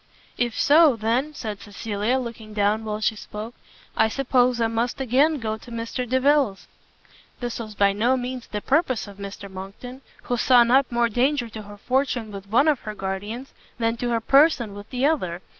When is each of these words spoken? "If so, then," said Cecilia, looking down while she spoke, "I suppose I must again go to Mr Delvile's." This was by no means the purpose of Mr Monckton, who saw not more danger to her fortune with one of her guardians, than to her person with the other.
"If 0.35 0.59
so, 0.59 0.95
then," 0.95 1.35
said 1.35 1.61
Cecilia, 1.61 2.17
looking 2.17 2.55
down 2.55 2.83
while 2.83 3.01
she 3.01 3.15
spoke, 3.15 3.53
"I 3.95 4.07
suppose 4.07 4.59
I 4.59 4.65
must 4.65 4.99
again 4.99 5.39
go 5.39 5.57
to 5.57 5.69
Mr 5.69 6.09
Delvile's." 6.09 6.67
This 7.39 7.59
was 7.59 7.75
by 7.75 7.93
no 7.93 8.17
means 8.17 8.47
the 8.47 8.61
purpose 8.61 9.07
of 9.07 9.17
Mr 9.17 9.47
Monckton, 9.47 10.01
who 10.23 10.37
saw 10.37 10.63
not 10.63 10.91
more 10.91 11.07
danger 11.07 11.49
to 11.49 11.61
her 11.61 11.77
fortune 11.77 12.31
with 12.31 12.49
one 12.49 12.67
of 12.67 12.79
her 12.79 12.95
guardians, 12.95 13.53
than 13.77 13.95
to 13.97 14.09
her 14.09 14.19
person 14.19 14.73
with 14.73 14.89
the 14.89 15.05
other. 15.05 15.43